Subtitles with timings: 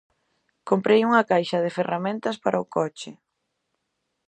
[0.69, 3.11] Comprei unha caixa de ferramentas para o coche.